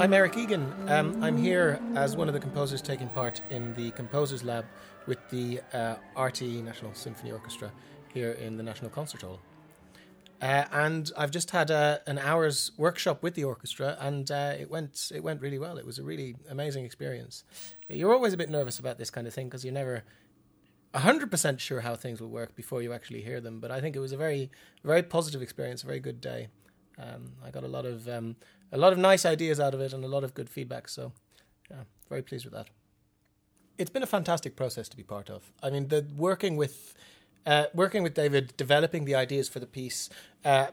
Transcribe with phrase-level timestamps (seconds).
[0.00, 0.72] I'm Eric Egan.
[0.88, 4.64] Um, I'm here as one of the composers taking part in the Composers Lab
[5.06, 7.70] with the uh, RTE National Symphony Orchestra
[8.14, 9.40] here in the National Concert Hall.
[10.40, 14.70] Uh, and I've just had a, an hour's workshop with the orchestra, and uh, it
[14.70, 15.76] went it went really well.
[15.76, 17.44] It was a really amazing experience.
[17.86, 20.02] You're always a bit nervous about this kind of thing because you're never
[20.94, 23.60] hundred percent sure how things will work before you actually hear them.
[23.60, 24.50] But I think it was a very
[24.82, 26.48] very positive experience, a very good day.
[26.98, 28.36] Um, I got a lot of um,
[28.72, 30.88] a lot of nice ideas out of it and a lot of good feedback.
[30.88, 31.12] So,
[31.70, 32.68] yeah, very pleased with that.
[33.78, 35.52] It's been a fantastic process to be part of.
[35.62, 36.94] I mean, the working with
[37.46, 40.10] uh, working with David, developing the ideas for the piece,
[40.44, 40.66] uh,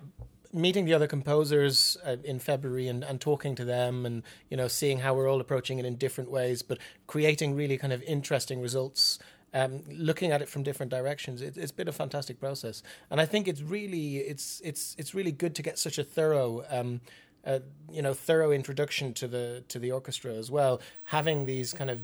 [0.53, 4.67] meeting the other composers uh, in February and, and talking to them, and you know,
[4.67, 8.61] seeing how we're all approaching it in different ways, but creating really kind of interesting
[8.61, 9.19] results.
[9.53, 13.25] Um, looking at it from different directions, it, has been a fantastic process, and I
[13.25, 16.63] think it's really it's it's it's really good to get such a thorough.
[16.69, 16.99] Um,
[17.47, 17.59] uh,
[17.89, 20.81] you know, thorough introduction to the to the orchestra as well.
[21.05, 22.01] Having these kind of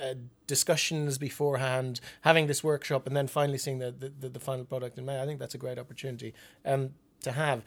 [0.00, 0.14] uh,
[0.46, 5.04] discussions beforehand, having this workshop, and then finally seeing the, the, the, final product in
[5.04, 5.20] May.
[5.20, 6.90] I think that's a great opportunity um,
[7.22, 7.64] to have,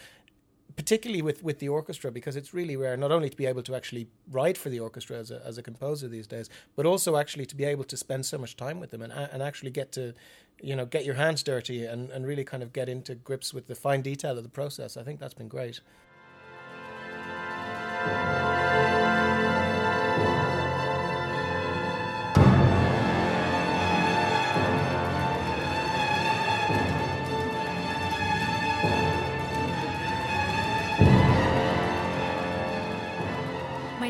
[0.76, 3.76] particularly with, with the orchestra, because it's really rare not only to be able to
[3.76, 7.46] actually write for the orchestra as a, as a composer these days, but also actually
[7.48, 10.14] to be able to spend so much time with them and, and actually get to,
[10.62, 13.68] you know, get your hands dirty and, and really kind of get into grips with
[13.68, 14.96] the fine detail of the process.
[14.98, 15.82] I think that's been great.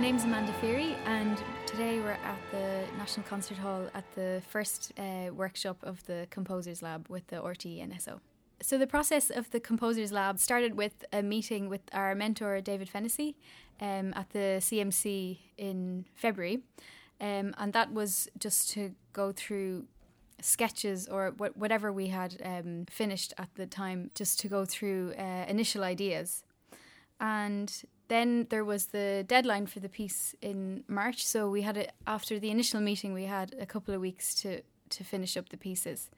[0.10, 1.38] Name's Amanda Feery, and
[1.68, 6.82] today we're at the National Concert Hall at the first uh, workshop of the Composers
[6.82, 8.20] Lab with the RTE NSO.
[8.60, 12.90] So, the process of the Composers Lab started with a meeting with our mentor, David
[12.90, 13.36] Fennessy,
[13.80, 16.60] um, at the CMC in February.
[17.22, 19.86] Um, and that was just to go through
[20.42, 25.14] sketches or wh- whatever we had um, finished at the time, just to go through
[25.18, 26.44] uh, initial ideas.
[27.20, 31.26] And then there was the deadline for the piece in March.
[31.26, 33.14] So we had it after the initial meeting.
[33.14, 36.10] We had a couple of weeks to to finish up the pieces.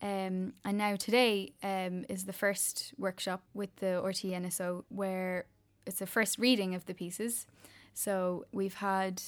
[0.00, 5.44] Um, and now today um, is the first workshop with the RTE NSO where
[5.86, 7.46] it's a first reading of the pieces.
[7.94, 9.22] So we've had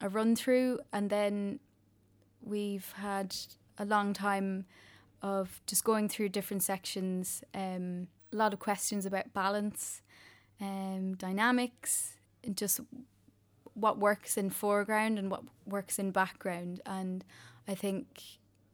[0.00, 1.60] a run through and then
[2.42, 3.34] we've had
[3.78, 4.66] a long time
[5.22, 10.02] of just going through different sections, um, a lot of questions about balance
[10.60, 12.80] um, dynamics, and just
[13.74, 16.80] what works in foreground and what works in background.
[16.84, 17.24] And
[17.66, 18.22] I think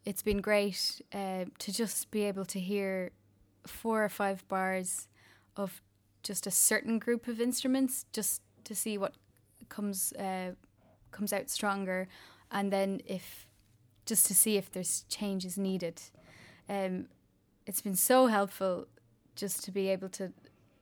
[0.04, 3.10] it's been great uh, to just be able to hear
[3.66, 5.08] four or five bars
[5.56, 5.82] of
[6.28, 9.14] just a certain group of instruments, just to see what
[9.70, 10.50] comes uh,
[11.10, 12.06] comes out stronger,
[12.52, 13.46] and then if
[14.04, 16.02] just to see if there's changes needed.
[16.68, 17.06] Um,
[17.66, 18.86] it's been so helpful
[19.36, 20.32] just to be able to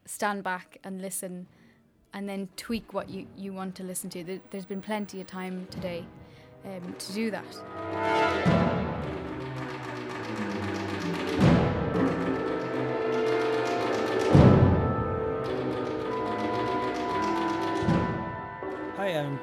[0.05, 1.47] stand back and listen
[2.13, 4.41] and then tweak what you, you want to listen to.
[4.51, 6.05] There's been plenty of time today
[6.65, 8.46] um, to do that.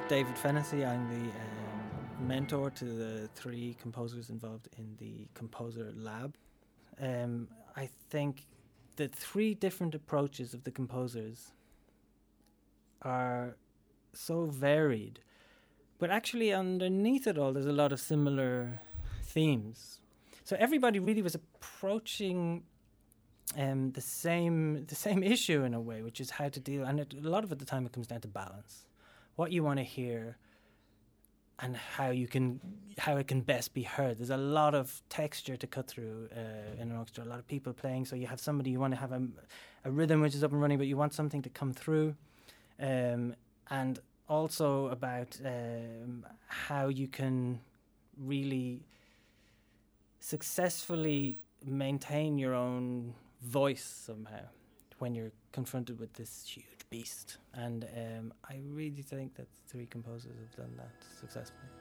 [0.09, 0.85] David Fennessy.
[0.85, 6.35] I'm the um, mentor to the three composers involved in the Composer Lab.
[7.01, 8.45] Um, I think
[8.97, 11.53] the three different approaches of the composers
[13.01, 13.55] are
[14.13, 15.19] so varied,
[15.99, 18.81] but actually underneath it all, there's a lot of similar
[19.23, 20.01] themes.
[20.43, 22.63] So everybody really was approaching
[23.57, 26.83] um, the same the same issue in a way, which is how to deal.
[26.83, 28.85] And it, a lot of it, the time, it comes down to balance.
[29.35, 30.38] What you want to hear,
[31.59, 32.59] and how you can
[32.97, 34.18] how it can best be heard.
[34.18, 37.24] There's a lot of texture to cut through uh, in an orchestra.
[37.24, 39.21] A lot of people playing, so you have somebody you want to have a,
[39.85, 42.15] a rhythm which is up and running, but you want something to come through,
[42.80, 43.35] um,
[43.69, 44.00] and
[44.30, 47.59] also about um, how you can
[48.18, 48.85] really
[50.19, 54.45] successfully maintain your own voice somehow
[55.00, 57.38] when you're confronted with this huge beast.
[57.56, 61.72] And um, I really think that three composers have done that successfully.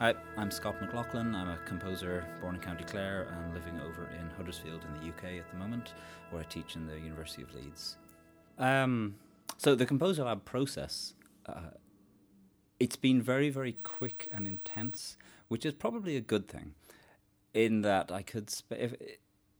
[0.00, 1.36] Hi, I'm Scott McLaughlin.
[1.36, 5.38] I'm a composer born in County Clare and living over in Huddersfield in the UK
[5.38, 5.94] at the moment,
[6.30, 7.96] where I teach in the University of Leeds.
[8.58, 9.14] Um,
[9.56, 11.14] so the Composer Lab process,
[11.46, 11.70] uh,
[12.80, 16.74] it's been very, very quick and intense, which is probably a good thing.
[17.54, 18.94] In that I could, sp- if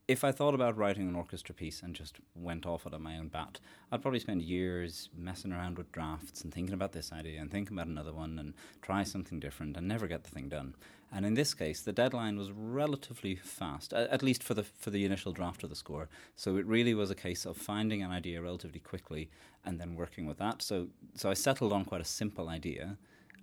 [0.07, 3.17] if I thought about writing an orchestra piece and just went off it on my
[3.17, 3.59] own bat,
[3.91, 7.75] I'd probably spend years messing around with drafts and thinking about this idea and thinking
[7.75, 10.75] about another one and try something different and never get the thing done.
[11.11, 15.05] And in this case, the deadline was relatively fast, at least for the for the
[15.05, 16.09] initial draft of the score.
[16.35, 19.29] So it really was a case of finding an idea relatively quickly
[19.63, 20.61] and then working with that.
[20.61, 22.97] So so I settled on quite a simple idea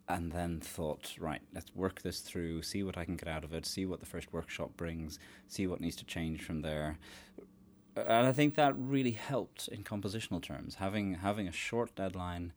[0.09, 3.53] and then thought, right, let's work this through, see what I can get out of
[3.53, 5.19] it, see what the first workshop brings,
[5.49, 6.99] see what needs to change from there.
[7.97, 12.53] And I think that really helped in compositional terms, having having a short deadline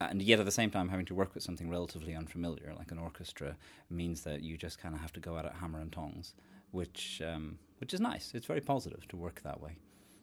[0.00, 2.98] and yet at the same time having to work with something relatively unfamiliar like an
[2.98, 3.56] orchestra
[3.90, 6.34] means that you just kind of have to go at it hammer and tongs
[6.70, 9.76] which um, which is nice it's very positive to work that way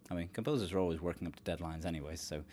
[0.09, 2.43] i mean composers are always working up to deadlines anyway so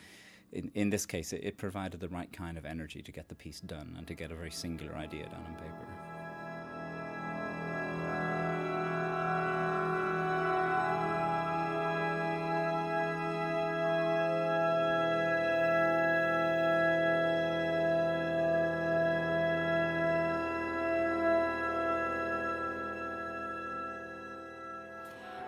[0.53, 3.35] in, in this case it, it provided the right kind of energy to get the
[3.35, 5.87] piece done and to get a very singular idea down on paper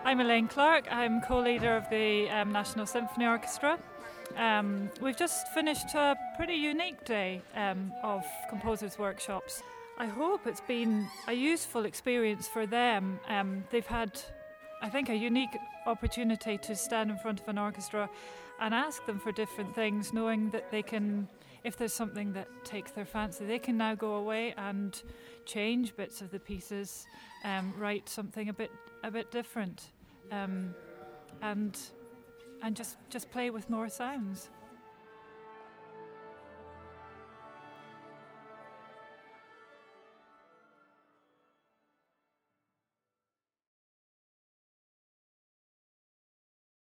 [0.07, 0.89] I'm Elaine Clark.
[0.89, 3.77] I'm co leader of the um, National Symphony Orchestra.
[4.37, 9.63] Um, we've just finished a pretty unique day um, of composers' workshops.
[9.97, 13.19] I hope it's been a useful experience for them.
[13.27, 14.21] Um, they've had,
[14.79, 15.57] I think, a unique
[15.87, 18.07] opportunity to stand in front of an orchestra
[18.59, 21.27] and ask them for different things, knowing that they can,
[21.63, 25.01] if there's something that takes their fancy, they can now go away and
[25.45, 27.07] change bits of the pieces,
[27.43, 28.71] um, write something a bit
[29.03, 29.91] a bit different
[30.31, 30.73] um,
[31.41, 31.77] and
[32.61, 34.49] and just just play with more sounds.